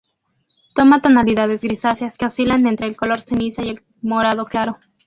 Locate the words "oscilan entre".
2.25-2.87